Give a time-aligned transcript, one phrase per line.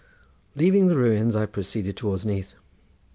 [0.55, 2.55] Leaving the ruins I proceeded towards Neath.